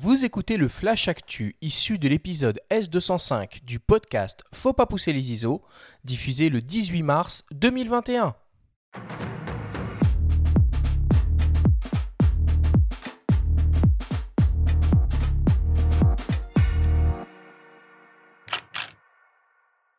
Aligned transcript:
Vous 0.00 0.24
écoutez 0.24 0.58
le 0.58 0.68
Flash 0.68 1.08
Actu 1.08 1.56
issu 1.60 1.98
de 1.98 2.06
l'épisode 2.08 2.60
S205 2.70 3.64
du 3.64 3.80
podcast 3.80 4.44
Faut 4.54 4.72
pas 4.72 4.86
pousser 4.86 5.12
les 5.12 5.32
ISO, 5.32 5.60
diffusé 6.04 6.50
le 6.50 6.60
18 6.60 7.02
mars 7.02 7.44
2021. 7.50 8.36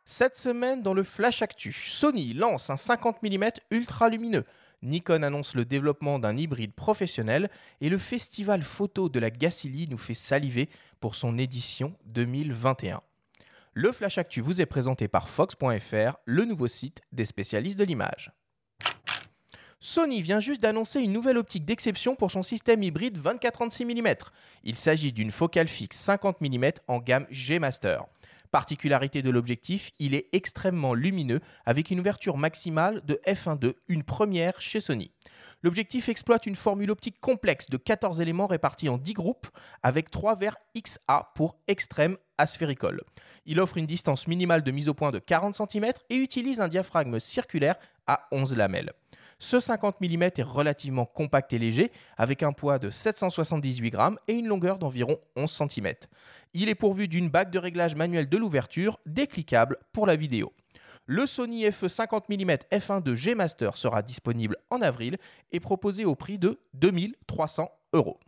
Cette 0.06 0.38
semaine, 0.38 0.82
dans 0.82 0.94
le 0.94 1.04
Flash 1.04 1.42
Actu, 1.42 1.74
Sony 1.74 2.34
lance 2.34 2.70
un 2.70 2.78
50 2.78 3.22
mm 3.22 3.50
ultra 3.72 4.08
lumineux. 4.08 4.46
Nikon 4.82 5.24
annonce 5.24 5.56
le 5.56 5.66
développement 5.66 6.20
d'un 6.20 6.38
hybride 6.38 6.74
professionnel 6.74 7.50
et 7.82 7.90
le 7.90 7.98
festival 7.98 8.62
photo 8.62 9.10
de 9.10 9.20
la 9.20 9.30
Gacilly 9.30 9.88
nous 9.90 9.98
fait 9.98 10.14
saliver 10.14 10.70
pour 11.00 11.16
son 11.16 11.38
édition 11.38 11.96
2021. 12.06 13.02
Le 13.74 13.92
Flash 13.92 14.18
Actu 14.18 14.42
vous 14.42 14.62
est 14.62 14.66
présenté 14.66 15.08
par 15.08 15.30
Fox.fr, 15.30 16.18
le 16.26 16.46
nouveau 16.46 16.68
site 16.68 17.02
des 17.12 17.26
spécialistes 17.26 17.80
de 17.80 17.84
l'image. 17.84 18.32
Sony 19.82 20.22
vient 20.22 20.42
juste 20.42 20.62
d'annoncer 20.62 21.00
une 21.00 21.14
nouvelle 21.14 21.38
optique 21.38 21.64
d'exception 21.64 22.16
pour 22.16 22.32
son 22.32 22.44
système 22.44 22.84
hybride 22.84 23.18
24-36 23.18 23.86
mm. 23.86 24.16
Il 24.66 24.76
s'agit 24.76 25.14
d'une 25.14 25.32
focale 25.32 25.70
fixe 25.70 25.98
50 25.98 26.42
mm 26.42 26.72
en 26.88 27.00
gamme 27.00 27.26
G 27.30 27.60
Master. 27.60 28.06
Particularité 28.52 29.22
de 29.22 29.30
l'objectif, 29.30 29.92
il 30.00 30.16
est 30.16 30.28
extrêmement 30.32 30.96
lumineux 30.96 31.40
avec 31.66 31.92
une 31.92 32.00
ouverture 32.00 32.36
maximale 32.36 33.02
de 33.06 33.20
f1.2, 33.28 33.76
une 33.88 34.04
première 34.04 34.60
chez 34.60 34.80
Sony. 34.80 35.12
L'objectif 35.62 36.10
exploite 36.10 36.48
une 36.48 36.56
formule 36.56 36.90
optique 36.90 37.20
complexe 37.20 37.70
de 37.70 37.78
14 37.78 38.22
éléments 38.22 38.48
répartis 38.48 38.90
en 38.90 38.98
10 38.98 39.14
groupes 39.14 39.48
avec 39.84 40.10
3 40.10 40.36
verres 40.36 40.58
XA 40.76 41.32
pour 41.36 41.58
extrême 41.68 42.18
asphéricole. 42.40 43.02
Il 43.46 43.60
offre 43.60 43.78
une 43.78 43.86
distance 43.86 44.28
minimale 44.28 44.64
de 44.64 44.72
mise 44.72 44.90
au 44.90 44.94
point 44.96 45.12
de 45.12 45.20
40 45.20 45.54
cm 45.70 45.92
et 46.10 46.16
utilise 46.16 46.60
un 46.60 46.70
diaphragme 46.70 47.20
circulaire 47.20 47.76
à 48.08 48.28
11 48.32 48.56
lamelles. 48.56 48.94
Ce 49.42 49.62
50 49.62 50.02
mm 50.02 50.24
est 50.24 50.42
relativement 50.42 51.06
compact 51.06 51.54
et 51.54 51.60
léger, 51.60 51.92
avec 52.18 52.44
un 52.44 52.52
poids 52.52 52.78
de 52.78 52.90
778 52.90 53.90
grammes 53.90 54.20
et 54.28 54.34
une 54.34 54.48
longueur 54.48 54.78
d'environ 54.78 55.18
11 55.38 55.50
cm. 55.70 55.94
Il 56.54 56.68
est 56.68 56.76
pourvu 56.76 57.08
d'une 57.08 57.30
bague 57.30 57.50
de 57.50 57.58
réglage 57.58 57.96
manuel 57.96 58.28
de 58.28 58.38
l'ouverture, 58.38 59.00
décliquable 59.06 59.78
pour 59.94 60.06
la 60.06 60.18
vidéo. 60.18 60.52
Le 61.06 61.26
Sony 61.26 61.72
FE 61.72 61.88
50 61.88 62.28
mm 62.28 62.52
f1 62.72 63.02
de 63.02 63.16
G 63.16 63.34
Master 63.34 63.78
sera 63.78 64.02
disponible 64.02 64.58
en 64.70 64.82
avril 64.82 65.18
et 65.54 65.62
proposé 65.62 66.04
au 66.04 66.16
prix 66.16 66.38
de 66.38 66.60
2300 66.74 67.72
euros. 67.94 68.20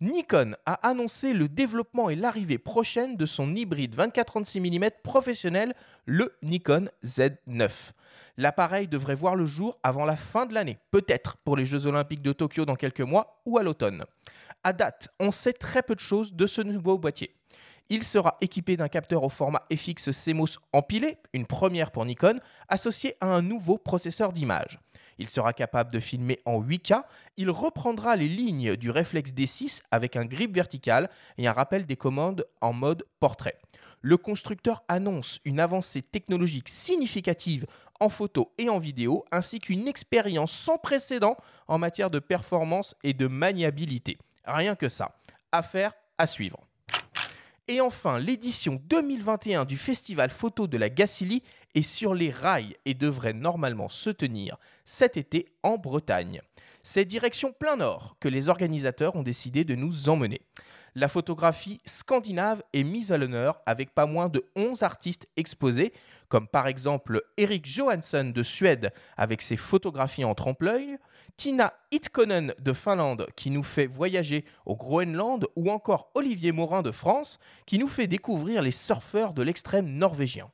Nikon 0.00 0.52
a 0.64 0.74
annoncé 0.88 1.34
le 1.34 1.48
développement 1.48 2.08
et 2.08 2.16
l'arrivée 2.16 2.56
prochaine 2.56 3.16
de 3.16 3.26
son 3.26 3.54
hybride 3.54 3.94
24-36 3.96 4.60
mm 4.60 4.90
professionnel, 5.02 5.74
le 6.06 6.32
Nikon 6.42 6.88
Z9. 7.04 7.92
L'appareil 8.36 8.88
devrait 8.88 9.14
voir 9.14 9.36
le 9.36 9.46
jour 9.46 9.78
avant 9.82 10.04
la 10.04 10.16
fin 10.16 10.46
de 10.46 10.54
l'année, 10.54 10.78
peut-être 10.90 11.36
pour 11.38 11.56
les 11.56 11.64
Jeux 11.64 11.86
Olympiques 11.86 12.22
de 12.22 12.32
Tokyo 12.32 12.64
dans 12.64 12.76
quelques 12.76 13.00
mois 13.00 13.42
ou 13.46 13.58
à 13.58 13.62
l'automne. 13.62 14.04
À 14.64 14.72
date, 14.72 15.08
on 15.18 15.32
sait 15.32 15.52
très 15.52 15.82
peu 15.82 15.94
de 15.94 16.00
choses 16.00 16.34
de 16.34 16.46
ce 16.46 16.60
nouveau 16.60 16.98
boîtier. 16.98 17.34
Il 17.92 18.04
sera 18.04 18.36
équipé 18.40 18.76
d'un 18.76 18.88
capteur 18.88 19.24
au 19.24 19.28
format 19.28 19.66
FX 19.74 20.10
CMOS 20.12 20.58
empilé, 20.72 21.18
une 21.32 21.46
première 21.46 21.90
pour 21.90 22.04
Nikon, 22.04 22.38
associé 22.68 23.16
à 23.20 23.26
un 23.26 23.42
nouveau 23.42 23.78
processeur 23.78 24.32
d'image. 24.32 24.78
Il 25.18 25.28
sera 25.28 25.52
capable 25.52 25.92
de 25.92 25.98
filmer 25.98 26.40
en 26.46 26.62
8K. 26.62 27.02
Il 27.36 27.50
reprendra 27.50 28.16
les 28.16 28.28
lignes 28.28 28.76
du 28.76 28.90
réflexe 28.90 29.32
D6 29.32 29.82
avec 29.90 30.16
un 30.16 30.24
grip 30.24 30.54
vertical 30.54 31.10
et 31.36 31.46
un 31.46 31.52
rappel 31.52 31.84
des 31.84 31.96
commandes 31.96 32.46
en 32.62 32.72
mode 32.72 33.04
portrait. 33.18 33.58
Le 34.00 34.16
constructeur 34.16 34.82
annonce 34.88 35.38
une 35.44 35.60
avancée 35.60 36.00
technologique 36.00 36.70
significative 36.70 37.66
en 38.00 38.08
photo 38.08 38.52
et 38.58 38.68
en 38.68 38.78
vidéo, 38.78 39.24
ainsi 39.30 39.60
qu'une 39.60 39.86
expérience 39.86 40.52
sans 40.52 40.78
précédent 40.78 41.36
en 41.68 41.78
matière 41.78 42.10
de 42.10 42.18
performance 42.18 42.96
et 43.04 43.12
de 43.12 43.26
maniabilité. 43.26 44.18
Rien 44.44 44.74
que 44.74 44.88
ça. 44.88 45.16
Affaire 45.52 45.92
à 46.18 46.26
suivre. 46.26 46.58
Et 47.68 47.80
enfin, 47.80 48.18
l'édition 48.18 48.80
2021 48.86 49.64
du 49.64 49.76
Festival 49.76 50.30
Photo 50.30 50.66
de 50.66 50.76
la 50.76 50.88
Gacilly 50.88 51.44
est 51.76 51.82
sur 51.82 52.14
les 52.14 52.30
rails 52.30 52.76
et 52.84 52.94
devrait 52.94 53.32
normalement 53.32 53.88
se 53.88 54.10
tenir 54.10 54.56
cet 54.84 55.16
été 55.16 55.46
en 55.62 55.78
Bretagne. 55.78 56.42
C'est 56.82 57.04
direction 57.04 57.52
plein 57.52 57.76
nord 57.76 58.16
que 58.20 58.28
les 58.28 58.48
organisateurs 58.48 59.14
ont 59.14 59.22
décidé 59.22 59.64
de 59.64 59.74
nous 59.74 60.08
emmener. 60.08 60.40
La 60.94 61.08
photographie 61.08 61.80
scandinave 61.84 62.62
est 62.72 62.82
mise 62.82 63.12
à 63.12 63.18
l'honneur 63.18 63.60
avec 63.66 63.94
pas 63.94 64.06
moins 64.06 64.28
de 64.28 64.44
11 64.56 64.82
artistes 64.82 65.28
exposés, 65.36 65.92
comme 66.28 66.48
par 66.48 66.66
exemple 66.66 67.22
Eric 67.36 67.66
Johansson 67.66 68.32
de 68.34 68.42
Suède 68.42 68.92
avec 69.16 69.42
ses 69.42 69.56
photographies 69.56 70.24
en 70.24 70.34
trompe-l'œil, 70.34 70.96
Tina 71.36 71.74
Itkonen 71.92 72.54
de 72.58 72.72
Finlande 72.72 73.26
qui 73.36 73.50
nous 73.50 73.62
fait 73.62 73.86
voyager 73.86 74.44
au 74.66 74.74
Groenland 74.74 75.46
ou 75.56 75.70
encore 75.70 76.10
Olivier 76.14 76.52
Morin 76.52 76.82
de 76.82 76.90
France 76.90 77.38
qui 77.66 77.78
nous 77.78 77.88
fait 77.88 78.06
découvrir 78.06 78.62
les 78.62 78.72
surfeurs 78.72 79.32
de 79.32 79.42
l'extrême 79.42 79.86
norvégien. 79.86 80.50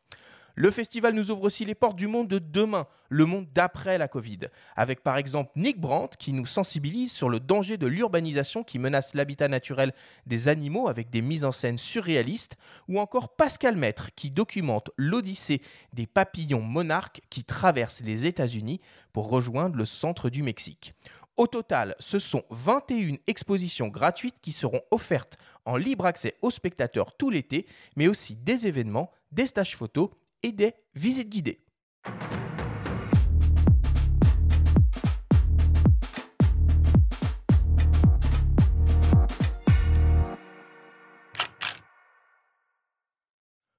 Le 0.59 0.71
festival 0.71 1.13
nous 1.13 1.31
ouvre 1.31 1.43
aussi 1.43 1.67
les 1.67 1.75
portes 1.75 1.99
du 1.99 2.07
monde 2.07 2.29
de 2.29 2.39
demain, 2.39 2.87
le 3.11 3.27
monde 3.27 3.47
d'après 3.53 3.99
la 3.99 4.09
Covid, 4.09 4.39
avec 4.75 5.03
par 5.03 5.19
exemple 5.19 5.53
Nick 5.55 5.79
Brandt 5.79 6.17
qui 6.19 6.33
nous 6.33 6.47
sensibilise 6.47 7.13
sur 7.13 7.29
le 7.29 7.41
danger 7.41 7.77
de 7.77 7.87
l'urbanisation 7.87 8.65
qui 8.65 8.79
menace 8.79 9.13
l'habitat 9.13 9.49
naturel 9.49 9.93
des 10.25 10.49
animaux 10.49 10.89
avec 10.89 11.11
des 11.11 11.21
mises 11.21 11.45
en 11.45 11.53
scène 11.53 11.77
surréalistes, 11.77 12.57
ou 12.89 12.99
encore 12.99 13.37
Pascal 13.37 13.77
Maître 13.77 14.09
qui 14.17 14.31
documente 14.31 14.91
l'odyssée 14.97 15.61
des 15.93 16.07
papillons 16.07 16.63
monarques 16.63 17.21
qui 17.29 17.45
traversent 17.45 18.01
les 18.01 18.25
États-Unis 18.25 18.81
pour 19.13 19.29
rejoindre 19.29 19.77
le 19.77 19.85
centre 19.85 20.31
du 20.31 20.43
Mexique. 20.43 20.95
Au 21.37 21.47
total, 21.47 21.95
ce 21.99 22.19
sont 22.19 22.45
21 22.49 23.17
expositions 23.27 23.89
gratuites 23.89 24.41
qui 24.41 24.53
seront 24.53 24.81
offertes 24.91 25.37
en 25.67 25.77
libre 25.77 26.07
accès 26.07 26.35
aux 26.41 26.51
spectateurs 26.51 27.15
tout 27.15 27.29
l'été, 27.29 27.67
mais 27.95 28.09
aussi 28.09 28.37
des 28.37 28.67
événements, 28.67 29.11
des 29.33 29.45
stages 29.45 29.77
photos 29.77 30.09
et 30.43 30.53
des 30.53 30.75
visites 30.95 31.29
guidées. 31.29 31.61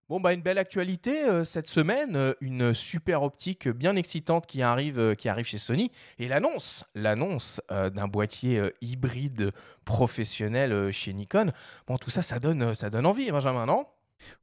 Bon, 0.09 0.22
bah, 0.22 0.31
une 0.31 0.41
belle 0.41 0.57
actualité 0.57 1.25
euh, 1.25 1.44
cette 1.44 1.68
semaine, 1.68 2.16
euh, 2.16 2.34
une 2.40 2.74
super 2.74 3.24
optique 3.24 3.68
bien 3.68 3.97
excitante 3.97 4.47
qui 4.47 4.62
arrive, 4.62 5.00
euh, 5.00 5.16
chez 5.44 5.57
Sony 5.57 5.91
et 6.18 6.29
l'annonce, 6.29 6.85
l'annonce 6.95 7.62
d'un 7.69 8.07
boîtier 8.07 8.62
hybride 8.81 9.51
professionnel 9.84 10.91
chez 10.94 11.13
Nikon. 11.13 11.51
Bon, 11.88 11.97
tout 11.97 12.09
ça, 12.09 12.22
ça 12.22 12.39
donne, 12.39 12.74
ça 12.74 12.89
donne 12.89 13.06
envie, 13.06 13.29
Benjamin, 13.31 13.66
non? 13.66 13.85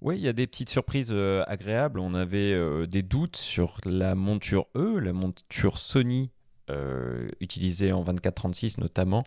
Oui, 0.01 0.17
il 0.17 0.23
y 0.23 0.29
a 0.29 0.33
des 0.33 0.47
petites 0.47 0.71
surprises 0.71 1.11
euh, 1.13 1.45
agréables. 1.47 1.99
On 1.99 2.15
avait 2.15 2.53
euh, 2.53 2.87
des 2.87 3.03
doutes 3.03 3.37
sur 3.37 3.79
la 3.85 4.15
monture 4.15 4.67
E, 4.77 4.99
la 4.99 5.13
monture 5.13 5.79
Sony 5.79 6.31
euh, 6.71 7.29
utilisée 7.41 7.93
en 7.93 8.03
24-36 8.05 8.81
notamment, 8.81 9.25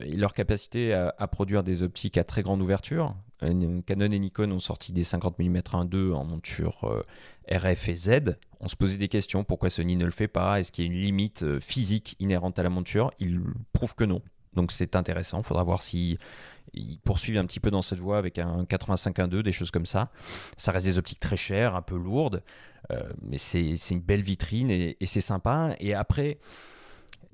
et 0.00 0.16
leur 0.16 0.32
capacité 0.32 0.94
à, 0.94 1.28
produire 1.28 1.62
des 1.62 1.82
optiques 1.82 2.16
à 2.16 2.24
très 2.24 2.42
grande 2.42 2.62
ouverture. 2.62 3.14
Canon 3.40 4.10
et 4.10 4.18
Nikon 4.18 4.50
ont 4.50 4.58
sorti 4.58 4.92
des 4.92 5.04
50 5.04 5.38
mm 5.38 5.58
1.2 5.58 6.14
en 6.14 6.24
monture 6.24 7.04
RF 7.50 7.88
et 7.90 7.96
Z. 7.96 8.10
On 8.60 8.68
se 8.68 8.76
posait 8.76 8.96
des 8.96 9.08
questions, 9.08 9.44
pourquoi 9.44 9.68
Sony 9.68 9.96
ne 9.96 10.06
le 10.06 10.10
fait 10.10 10.28
pas? 10.28 10.58
Est-ce 10.58 10.72
qu'il 10.72 10.86
y 10.86 10.88
a 10.88 10.90
une 10.90 10.98
limite 10.98 11.58
physique 11.60 12.16
inhérente 12.18 12.58
à 12.58 12.62
la 12.62 12.70
monture? 12.70 13.10
Ils 13.18 13.42
prouvent 13.74 13.94
que 13.94 14.04
non. 14.04 14.22
Donc 14.54 14.72
c'est 14.72 14.96
intéressant, 14.96 15.38
il 15.38 15.44
faudra 15.44 15.64
voir 15.64 15.82
si 15.82 16.18
ils 16.72 16.98
poursuivent 16.98 17.38
un 17.38 17.46
petit 17.46 17.60
peu 17.60 17.70
dans 17.70 17.82
cette 17.82 18.00
voie 18.00 18.18
avec 18.18 18.38
un 18.38 18.64
85-1.2, 18.64 19.42
des 19.42 19.52
choses 19.52 19.70
comme 19.70 19.86
ça. 19.86 20.08
Ça 20.56 20.72
reste 20.72 20.86
des 20.86 20.98
optiques 20.98 21.20
très 21.20 21.36
chères, 21.36 21.76
un 21.76 21.82
peu 21.82 21.96
lourdes, 21.96 22.42
euh, 22.90 23.02
mais 23.22 23.38
c'est 23.38 23.76
une 23.90 24.00
belle 24.00 24.22
vitrine 24.22 24.70
et 24.70 24.96
c'est 25.04 25.20
sympa. 25.20 25.74
Et 25.78 25.94
après, 25.94 26.38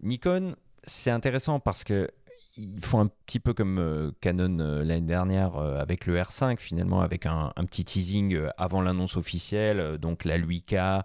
Nikon, 0.03 0.57
c'est 0.83 1.11
intéressant 1.11 1.61
parce 1.61 1.85
que 1.85 2.11
ils 2.57 2.85
font 2.85 3.01
un 3.01 3.07
petit 3.27 3.39
peu 3.39 3.55
comme 3.55 3.79
euh, 3.79 4.11
Canon 4.21 4.59
euh, 4.59 4.85
l'année 4.85 5.07
dernière 5.07 5.57
euh, 5.57 5.81
avec 5.81 6.07
le 6.07 6.17
R5 6.17 6.59
finalement 6.59 7.01
avec 7.01 7.27
un, 7.27 7.53
petit 7.67 7.85
teasing 7.85 8.39
avant 8.57 8.83
l'annonce 8.83 9.17
officielle 9.17 9.99
donc 9.99 10.25
la 10.25 10.39
8K 10.39 11.03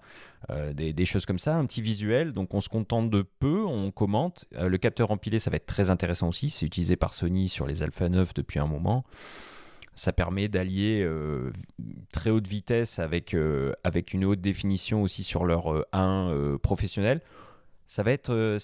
des, 0.74 1.06
choses 1.06 1.26
comme 1.26 1.40
ça 1.40 1.56
un 1.56 1.66
petit 1.66 1.82
visuel. 1.82 2.32
Donc 2.32 2.54
on 2.54 2.62
se 2.62 2.70
contente 2.70 3.10
de 3.10 3.24
peu 3.24 3.64
on 3.66 3.92
commente. 3.92 4.46
Le 4.52 4.78
capteur 4.78 5.12
empilé 5.12 5.40
ça 5.40 5.50
va 5.50 5.58
être 5.58 5.66
très 5.66 5.90
intéressant 5.90 6.30
aussi. 6.30 6.50
C'est 6.50 6.66
utilisé 6.66 6.96
par 6.96 7.14
Sony 7.14 7.50
sur 7.50 7.66
les 7.66 7.82
Alpha 7.84 8.10
9 8.10 8.34
depuis 8.36 8.60
un 8.60 8.68
moment. 8.68 9.06
Ça 9.96 10.14
permet 10.14 10.48
d'allier 10.48 11.08
très 12.12 12.30
haute 12.30 12.48
vitesse 12.48 13.00
avec, 13.00 13.36
avec 13.84 14.14
une 14.14 14.26
haute 14.26 14.42
définition 14.42 15.02
aussi 15.02 15.24
sur 15.24 15.46
leur 15.46 15.86
1 15.94 16.58
professionnel 16.62 17.22
Ça 17.88 18.04
va 18.04 18.12
être, 18.12 18.32
euh, 18.32 18.58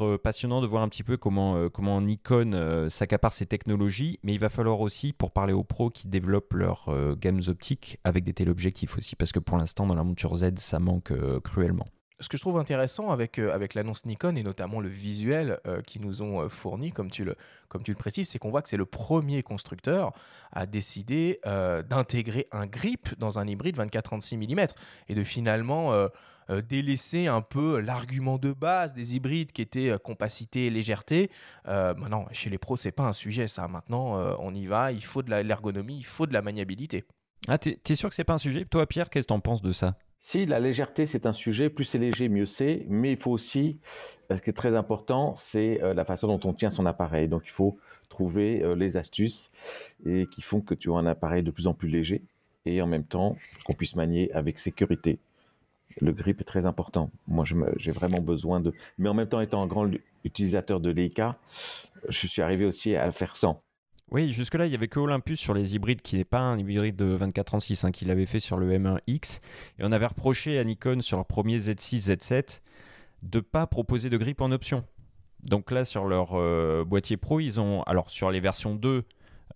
euh, 0.00 0.18
passionnant 0.18 0.60
de 0.60 0.66
voir 0.66 0.82
un 0.82 0.88
petit 0.88 1.02
peu 1.02 1.16
comment, 1.16 1.56
euh, 1.56 1.68
comment 1.68 2.00
Nikon 2.00 2.88
s'accapare 2.88 3.32
ses 3.32 3.46
technologies, 3.46 4.18
mais 4.22 4.34
il 4.34 4.40
va 4.40 4.48
falloir 4.48 4.80
aussi, 4.80 5.12
pour 5.12 5.32
parler 5.32 5.52
aux 5.52 5.64
pros 5.64 5.90
qui 5.90 6.08
développent 6.08 6.54
leurs 6.54 7.16
gammes 7.16 7.40
optiques 7.48 7.98
avec 8.04 8.24
des 8.24 8.32
téléobjectifs 8.32 8.96
aussi, 8.96 9.16
parce 9.16 9.32
que 9.32 9.38
pour 9.38 9.58
l'instant, 9.58 9.86
dans 9.86 9.94
la 9.94 10.04
monture 10.04 10.36
Z, 10.36 10.58
ça 10.58 10.78
manque 10.78 11.12
cruellement 11.42 11.86
ce 12.20 12.28
que 12.28 12.36
je 12.36 12.42
trouve 12.42 12.58
intéressant 12.58 13.10
avec, 13.10 13.38
avec 13.38 13.74
l'annonce 13.74 14.04
Nikon 14.04 14.34
et 14.36 14.42
notamment 14.42 14.80
le 14.80 14.88
visuel 14.88 15.60
qu'ils 15.86 16.02
nous 16.02 16.22
ont 16.22 16.48
fourni, 16.48 16.90
comme 16.92 17.10
tu 17.10 17.24
le, 17.24 17.36
comme 17.68 17.82
tu 17.82 17.92
le 17.92 17.96
précises, 17.96 18.28
c'est 18.28 18.38
qu'on 18.38 18.50
voit 18.50 18.62
que 18.62 18.68
c'est 18.68 18.76
le 18.76 18.86
premier 18.86 19.42
constructeur 19.42 20.12
à 20.52 20.66
décider 20.66 21.40
d'intégrer 21.44 22.48
un 22.52 22.66
grip 22.66 23.16
dans 23.18 23.38
un 23.38 23.46
hybride 23.46 23.76
24-36 23.76 24.36
mm 24.36 24.66
et 25.08 25.14
de 25.14 25.22
finalement 25.22 26.08
euh, 26.50 26.62
délaisser 26.62 27.26
un 27.26 27.42
peu 27.42 27.78
l'argument 27.78 28.38
de 28.38 28.52
base 28.52 28.94
des 28.94 29.16
hybrides 29.16 29.52
qui 29.52 29.60
était 29.60 29.90
euh, 29.90 29.98
compacité 29.98 30.66
et 30.66 30.70
légèreté. 30.70 31.30
Euh, 31.66 31.94
maintenant, 31.94 32.26
chez 32.32 32.48
les 32.48 32.56
pros, 32.56 32.78
c'est 32.78 32.92
pas 32.92 33.04
un 33.04 33.12
sujet 33.12 33.48
ça. 33.48 33.68
Maintenant, 33.68 34.18
on 34.38 34.54
y 34.54 34.66
va, 34.66 34.92
il 34.92 35.04
faut 35.04 35.22
de 35.22 35.30
l'ergonomie, 35.30 35.98
il 35.98 36.06
faut 36.06 36.26
de 36.26 36.32
la 36.32 36.42
maniabilité. 36.42 37.04
Ah, 37.48 37.58
t'es 37.58 37.78
es 37.88 37.94
sûr 37.94 38.08
que 38.08 38.14
c'est 38.14 38.24
pas 38.24 38.34
un 38.34 38.38
sujet? 38.38 38.64
Toi, 38.64 38.86
Pierre, 38.86 39.10
qu'est-ce 39.10 39.26
que 39.26 39.32
t'en 39.32 39.40
penses 39.40 39.62
de 39.62 39.72
ça? 39.72 39.94
Si 40.30 40.46
la 40.46 40.58
légèreté 40.58 41.06
c'est 41.06 41.26
un 41.26 41.32
sujet, 41.32 41.70
plus 41.70 41.84
c'est 41.84 41.98
léger, 41.98 42.28
mieux 42.28 42.46
c'est. 42.46 42.84
Mais 42.88 43.12
il 43.12 43.18
faut 43.18 43.30
aussi, 43.30 43.78
ce 44.30 44.40
qui 44.42 44.50
est 44.50 44.54
très 44.54 44.76
important, 44.76 45.34
c'est 45.36 45.80
la 45.94 46.04
façon 46.04 46.26
dont 46.26 46.48
on 46.48 46.52
tient 46.52 46.70
son 46.70 46.86
appareil. 46.86 47.28
Donc 47.28 47.42
il 47.46 47.52
faut 47.52 47.78
trouver 48.08 48.62
les 48.76 48.96
astuces 48.96 49.50
et 50.04 50.26
qui 50.26 50.42
font 50.42 50.60
que 50.60 50.74
tu 50.74 50.92
as 50.92 50.96
un 50.96 51.06
appareil 51.06 51.42
de 51.42 51.50
plus 51.50 51.66
en 51.66 51.74
plus 51.74 51.88
léger 51.88 52.22
et 52.66 52.82
en 52.82 52.86
même 52.86 53.04
temps 53.04 53.36
qu'on 53.64 53.72
puisse 53.72 53.96
manier 53.96 54.30
avec 54.32 54.58
sécurité 54.58 55.18
le 56.00 56.12
grip 56.12 56.40
est 56.40 56.44
très 56.44 56.66
important. 56.66 57.10
Moi, 57.26 57.44
j'ai 57.78 57.92
vraiment 57.92 58.20
besoin 58.20 58.60
de. 58.60 58.72
Mais 58.98 59.08
en 59.08 59.14
même 59.14 59.28
temps, 59.28 59.40
étant 59.40 59.62
un 59.62 59.66
grand 59.66 59.86
utilisateur 60.24 60.80
de 60.80 60.90
Leica, 60.90 61.38
je 62.08 62.26
suis 62.26 62.42
arrivé 62.42 62.64
aussi 62.64 62.94
à 62.94 63.10
faire 63.12 63.36
sans. 63.36 63.62
Oui, 64.10 64.32
jusque-là, 64.32 64.66
il 64.66 64.70
n'y 64.70 64.74
avait 64.74 64.88
que 64.88 64.98
Olympus 64.98 65.38
sur 65.38 65.52
les 65.52 65.74
hybrides 65.74 66.00
qui 66.00 66.16
n'est 66.16 66.24
pas 66.24 66.40
un 66.40 66.58
hybride 66.58 66.96
de 66.96 67.16
2436 67.16 67.84
hein, 67.84 67.90
qu'il 67.90 68.10
avait 68.10 68.24
fait 68.24 68.40
sur 68.40 68.56
le 68.56 68.70
M1X. 68.70 69.40
Et 69.78 69.82
on 69.84 69.92
avait 69.92 70.06
reproché 70.06 70.58
à 70.58 70.64
Nikon 70.64 71.02
sur 71.02 71.18
leur 71.18 71.26
premier 71.26 71.58
Z6, 71.58 72.10
Z7 72.10 72.60
de 73.22 73.40
pas 73.40 73.66
proposer 73.66 74.08
de 74.08 74.16
grip 74.16 74.40
en 74.40 74.50
option. 74.50 74.84
Donc 75.42 75.70
là, 75.70 75.84
sur 75.84 76.06
leur 76.06 76.30
euh, 76.34 76.84
boîtier 76.84 77.16
pro, 77.16 77.40
ils 77.40 77.60
ont. 77.60 77.82
Alors, 77.82 78.10
sur 78.10 78.30
les 78.30 78.40
versions 78.40 78.74
2, 78.74 79.04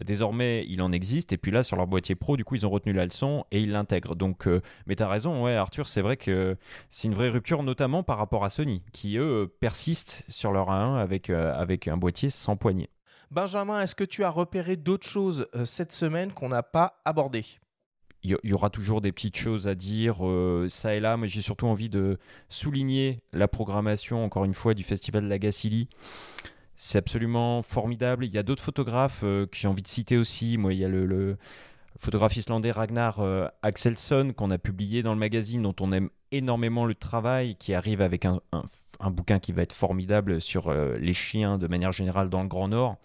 Désormais, 0.00 0.64
il 0.68 0.80
en 0.82 0.92
existe. 0.92 1.32
Et 1.32 1.38
puis 1.38 1.50
là, 1.50 1.62
sur 1.62 1.76
leur 1.76 1.86
boîtier 1.86 2.14
pro, 2.14 2.36
du 2.36 2.44
coup, 2.44 2.54
ils 2.54 2.66
ont 2.66 2.70
retenu 2.70 2.92
la 2.92 3.04
leçon 3.04 3.44
et 3.50 3.60
ils 3.60 3.70
l'intègrent. 3.70 4.16
Donc, 4.16 4.46
euh, 4.46 4.62
mais 4.86 4.96
tu 4.96 5.02
as 5.02 5.08
raison, 5.08 5.44
ouais, 5.44 5.54
Arthur, 5.54 5.86
c'est 5.86 6.00
vrai 6.00 6.16
que 6.16 6.56
c'est 6.90 7.08
une 7.08 7.14
vraie 7.14 7.28
rupture, 7.28 7.62
notamment 7.62 8.02
par 8.02 8.18
rapport 8.18 8.44
à 8.44 8.50
Sony, 8.50 8.82
qui 8.92 9.18
eux 9.18 9.52
persistent 9.60 10.24
sur 10.28 10.52
leur 10.52 10.68
A1 10.68 10.96
avec, 10.96 11.30
euh, 11.30 11.54
avec 11.54 11.88
un 11.88 11.96
boîtier 11.96 12.30
sans 12.30 12.56
poignée. 12.56 12.88
Benjamin, 13.32 13.80
est-ce 13.80 13.94
que 13.94 14.04
tu 14.04 14.24
as 14.24 14.30
repéré 14.30 14.76
d'autres 14.76 15.08
choses 15.08 15.46
euh, 15.54 15.64
cette 15.64 15.92
semaine 15.92 16.32
qu'on 16.32 16.50
n'a 16.50 16.62
pas 16.62 17.00
abordées? 17.04 17.46
Il 18.24 18.38
y 18.44 18.52
aura 18.52 18.70
toujours 18.70 19.00
des 19.00 19.10
petites 19.10 19.36
choses 19.36 19.66
à 19.66 19.74
dire 19.74 20.18
ça 20.68 20.94
et 20.94 21.00
là, 21.00 21.16
mais 21.16 21.26
j'ai 21.26 21.42
surtout 21.42 21.66
envie 21.66 21.88
de 21.88 22.18
souligner 22.48 23.20
la 23.32 23.48
programmation, 23.48 24.24
encore 24.24 24.44
une 24.44 24.54
fois, 24.54 24.74
du 24.74 24.84
Festival 24.84 25.24
de 25.24 25.28
la 25.28 25.40
Gacilly. 25.40 25.88
C'est 26.84 26.98
absolument 26.98 27.62
formidable. 27.62 28.24
Il 28.24 28.32
y 28.32 28.38
a 28.38 28.42
d'autres 28.42 28.62
photographes 28.62 29.20
euh, 29.22 29.46
que 29.46 29.56
j'ai 29.56 29.68
envie 29.68 29.82
de 29.82 29.88
citer 29.88 30.16
aussi. 30.16 30.58
Moi, 30.58 30.74
il 30.74 30.80
y 30.80 30.84
a 30.84 30.88
le, 30.88 31.36
photographe 31.96 32.36
islandais 32.36 32.72
Ragnar 32.72 33.20
euh, 33.20 33.46
Axelsson 33.62 34.32
qu'on 34.36 34.50
a 34.50 34.58
publié 34.58 35.04
dans 35.04 35.12
le 35.12 35.18
magazine, 35.20 35.62
dont 35.62 35.76
on 35.78 35.92
aime 35.92 36.10
énormément 36.32 36.84
le 36.84 36.96
travail, 36.96 37.54
qui 37.54 37.72
arrive 37.72 38.00
avec 38.00 38.24
un, 38.24 38.40
bouquin 39.10 39.38
qui 39.38 39.52
va 39.52 39.62
être 39.62 39.72
formidable 39.72 40.40
sur 40.40 40.68
euh, 40.68 40.96
les 40.98 41.14
chiens 41.14 41.58
de 41.58 41.66
manière 41.66 41.92
générale 41.92 42.28
dans 42.28 42.42
le 42.42 42.48
Grand 42.48 42.68
Nord. 42.68 42.96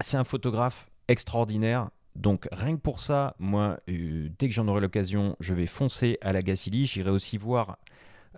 C'est 0.00 0.16
un 0.16 0.24
photographe 0.24 0.88
extraordinaire. 1.08 1.88
Donc 2.16 2.48
rien 2.52 2.76
que 2.76 2.80
pour 2.80 3.00
ça, 3.00 3.34
moi, 3.38 3.78
dès 3.86 4.48
que 4.48 4.54
j'en 4.54 4.66
aurai 4.68 4.80
l'occasion, 4.80 5.36
je 5.40 5.54
vais 5.54 5.66
foncer 5.66 6.18
à 6.22 6.32
la 6.32 6.42
Gacilly. 6.42 6.84
J'irai 6.84 7.10
aussi 7.10 7.38
voir 7.38 7.78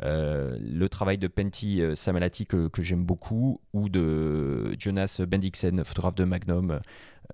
euh, 0.00 0.56
le 0.60 0.88
travail 0.88 1.18
de 1.18 1.28
Penty 1.28 1.82
euh, 1.82 1.94
Samalati 1.94 2.46
que, 2.46 2.70
j'aime 2.78 3.04
beaucoup, 3.04 3.60
ou 3.72 3.88
de 3.88 4.74
Jonas 4.78 5.20
Bendixen, 5.26 5.84
photographe 5.84 6.14
de 6.14 6.24
Magnum, 6.24 6.70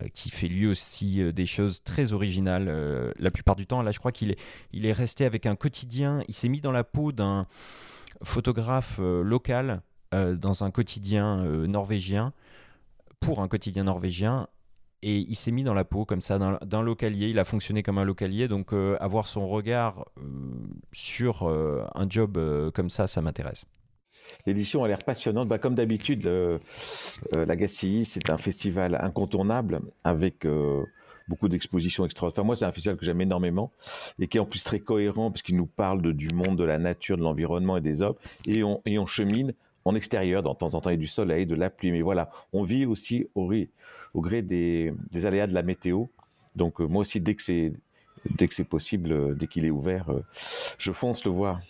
euh, 0.03 0.07
qui 0.13 0.31
fait 0.31 0.49
lui 0.49 0.67
aussi 0.67 1.33
des 1.33 1.47
choses 1.47 1.83
très 1.85 2.13
originales 2.13 3.15
la 3.19 3.31
plupart 3.31 3.57
du 3.57 3.67
temps. 3.67 3.83
Là, 3.83 3.93
je 3.93 3.99
crois 3.99 4.13
qu'il 4.13 4.33
est, 4.33 4.41
il 4.73 4.87
est 4.87 4.93
resté 4.93 5.25
avec 5.25 5.47
un 5.47 5.57
quotidien, 5.57 6.23
il 6.29 6.35
s'est 6.35 6.49
mis 6.49 6.61
dans 6.61 6.73
la 6.73 6.85
peau 6.85 7.13
d'un 7.13 7.47
photographe 8.23 8.99
local 8.99 9.83
dans 10.13 10.65
un 10.65 10.71
quotidien 10.71 11.45
norvégien, 11.67 12.33
pour 13.21 13.43
un 13.43 13.49
quotidien 13.49 13.85
norvégien, 13.85 14.49
et 15.03 15.19
il 15.19 15.37
s'est 15.37 15.53
mis 15.53 15.63
dans 15.63 15.75
la 15.75 15.85
peau 15.85 16.05
comme 16.05 16.23
ça 16.23 16.39
d'un 16.39 16.83
localier. 16.83 17.29
Il 17.29 17.39
a 17.39 17.45
fonctionné 17.45 17.83
comme 17.83 17.99
un 17.99 18.05
localier, 18.05 18.49
donc 18.49 18.73
euh, 18.73 18.97
avoir 19.01 19.27
son 19.27 19.47
regard 19.47 20.07
euh, 20.19 20.23
sur 20.93 21.49
euh, 21.49 21.85
un 21.95 22.09
job 22.09 22.39
comme 22.75 22.91
ça, 22.91 23.07
ça 23.07 23.23
m'intéresse. 23.23 23.65
L'édition 24.47 24.85
a 24.85 24.89
l'air 24.89 24.99
passionnante. 24.99 25.49
Bah, 25.49 25.59
comme 25.59 25.75
d'habitude, 25.75 26.29
la 27.33 27.57
Gacilly, 27.57 28.05
c'est 28.05 28.29
un 28.29 28.37
festival 28.37 28.99
incontournable 29.01 29.81
avec 30.05 30.47
beaucoup 31.29 31.49
d'expositions 31.49 32.05
extraordinaires. 32.05 32.43
Enfin, 32.43 32.47
moi, 32.47 32.57
c'est 32.57 32.67
un 32.67 32.73
festival 32.73 32.99
que 32.99 33.07
j'aime 33.07 33.23
énormément 33.23 33.73
et 34.19 34.29
qui 34.29 34.37
est 34.37 34.41
en 34.41 34.45
plus 34.45 34.63
très 34.63 34.81
cohérent 34.81 35.31
parce 35.31 35.43
qu'il 35.43 35.57
nous 35.57 35.67
parle 35.67 36.13
du 36.13 36.29
monde, 36.35 36.59
de 36.59 36.65
la 36.65 36.79
nature, 36.79 37.17
de 37.17 37.23
l'environnement 37.23 37.79
et 37.79 37.81
des 37.81 38.03
hommes. 38.03 38.17
Et 38.47 38.63
on, 38.63 38.83
et 38.85 38.99
on 38.99 39.07
chemine 39.07 39.55
en 39.87 39.95
extérieur, 39.95 40.43
dans 40.43 40.53
de 40.53 40.59
temps 40.59 40.75
en 40.75 40.81
temps, 40.81 40.91
il 40.91 40.95
y 40.95 40.97
a 40.97 40.99
du 40.99 41.07
soleil, 41.07 41.47
de 41.47 41.55
la 41.55 41.71
pluie. 41.71 41.91
Mais 41.91 42.03
voilà, 42.03 42.31
on 42.53 42.63
vit 42.63 42.85
aussi 42.85 43.27
au, 43.35 43.51
au 44.19 44.21
gré 44.21 44.43
des, 44.43 44.93
aléas 45.25 45.47
de 45.47 45.55
la 45.55 45.63
météo. 45.63 46.07
Donc 46.57 46.81
euh, 46.81 46.87
moi 46.87 47.03
aussi, 47.03 47.21
dès 47.21 47.37
que 47.37 47.43
c'est 47.43 47.73
dès 48.37 48.49
que 48.49 48.55
c'est 48.55 48.65
possible, 48.65 49.13
euh, 49.13 49.35
dès 49.35 49.47
qu'il 49.47 49.65
est 49.65 49.71
ouvert, 49.71 50.11
euh, 50.11 50.25
je 50.77 50.91
fonce 50.91 51.25
le 51.25 51.31
voir. 51.31 51.61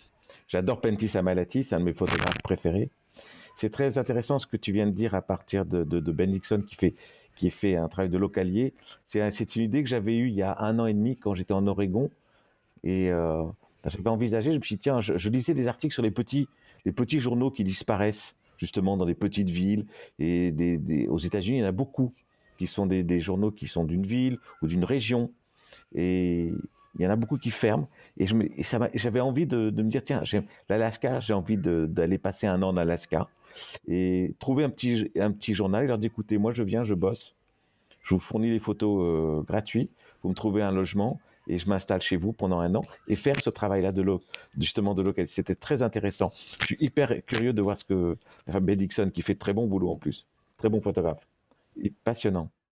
J'adore 0.47 0.81
Pentis 0.81 1.15
Amalati, 1.15 1.63
c'est 1.63 1.75
un 1.75 1.79
de 1.79 1.85
mes 1.85 1.93
photographes 1.93 2.41
préférés. 2.43 2.89
C'est 3.55 3.71
très 3.71 3.99
intéressant 3.99 4.39
ce 4.39 4.47
que 4.47 4.57
tu 4.57 4.71
viens 4.71 4.87
de 4.87 4.91
dire 4.91 5.13
à 5.13 5.21
partir 5.21 5.63
de, 5.63 5.83
Ben 6.11 6.31
Nixon 6.31 6.63
qui 6.67 6.75
fait 6.75 6.95
qui 7.35 7.51
fait 7.51 7.75
un 7.75 7.87
travail 7.87 8.09
de 8.09 8.17
localier. 8.17 8.73
C'est 9.05 9.55
une 9.55 9.61
idée 9.61 9.83
que 9.83 9.89
j'avais 9.89 10.15
eue 10.15 10.27
il 10.29 10.33
y 10.33 10.41
a 10.41 10.57
un 10.59 10.79
an 10.79 10.87
et 10.87 10.93
demi 10.93 11.15
quand 11.15 11.35
j'étais 11.35 11.53
en 11.53 11.67
Oregon 11.67 12.09
et 12.83 13.11
euh, 13.11 13.43
j'avais 13.85 14.09
envisagé. 14.09 14.51
Je 14.51 14.57
me 14.57 14.63
suis 14.63 14.75
dit 14.75 14.81
tiens, 14.81 15.01
je, 15.01 15.29
lisais 15.29 15.53
des 15.53 15.67
articles 15.67 15.93
sur 15.93 16.03
les 16.03 16.11
petits 16.11 16.47
les 16.85 16.91
petits 16.91 17.19
journaux 17.19 17.51
qui 17.51 17.63
disparaissent 17.63 18.35
justement 18.57 18.97
dans 18.97 19.05
des 19.05 19.13
petites 19.13 19.49
villes 19.49 19.85
et 20.17 21.07
aux 21.09 21.19
États-Unis 21.19 21.57
il 21.57 21.61
y 21.61 21.63
en 21.63 21.67
a 21.67 21.73
beaucoup 21.73 22.11
qui 22.59 22.67
sont 22.67 22.85
des, 22.85 23.21
journaux 23.21 23.51
qui 23.51 23.67
sont 23.67 23.85
d'une 23.85 24.05
ville 24.05 24.37
ou 24.61 24.67
d'une 24.67 24.83
région. 24.83 25.31
Et 25.95 26.51
il 26.95 27.01
y 27.01 27.07
en 27.07 27.09
a 27.09 27.15
beaucoup 27.15 27.37
qui 27.37 27.51
ferment. 27.51 27.87
Et, 28.17 28.27
j'avais 28.95 29.21
envie 29.21 29.47
de, 29.47 29.71
me 29.71 29.89
dire, 29.89 30.03
tiens, 30.03 30.21
l'Alaska, 30.67 31.21
j'ai 31.21 31.33
envie 31.33 31.57
d'aller 31.57 32.17
passer 32.17 32.47
un 32.47 32.61
an 32.61 32.69
en 32.69 32.77
Alaska. 32.77 33.29
Et 33.87 34.35
trouver 34.39 34.65
un 34.65 34.69
petit, 34.69 35.09
un 35.17 35.31
petit 35.31 35.53
journal 35.53 35.85
et 35.85 35.87
leur 35.87 35.97
dire, 35.97 36.11
écoutez, 36.11 36.37
moi 36.37 36.51
je 36.51 36.61
viens, 36.61 36.83
je 36.83 36.93
bosse. 36.93 37.33
Je 38.03 38.13
vous 38.13 38.19
fournis 38.19 38.51
des 38.51 38.59
photos 38.59 39.03
euh, 39.03 39.41
gratuites. 39.43 39.91
Vous 40.21 40.29
me 40.29 40.35
trouvez 40.35 40.61
un 40.61 40.71
logement 40.71 41.17
et 41.47 41.59
je 41.59 41.69
m'installe 41.69 42.01
chez 42.01 42.17
vous 42.17 42.33
pendant 42.33 42.59
un 42.59 42.75
an 42.75 42.83
et 43.07 43.15
faire 43.15 43.39
ce 43.41 43.49
travail-là 43.49 43.93
de 43.93 44.05
justement 44.57 44.93
de 44.95 45.01
local. 45.01 45.27
C'était 45.29 45.55
très 45.55 45.81
intéressant. 45.81 46.27
Je 46.27 46.65
suis 46.65 46.77
hyper 46.81 47.25
curieux 47.25 47.53
de 47.53 47.61
voir 47.61 47.77
ce 47.77 47.85
que 47.85 48.17
Dixon, 48.75 49.11
qui 49.13 49.21
fait 49.21 49.35
très 49.35 49.53
bon 49.53 49.65
boulot 49.65 49.91
en 49.91 49.95
plus, 49.95 50.25
très 50.57 50.67
bon 50.67 50.81
photographe 50.81 51.28
passionnant. 52.03 52.51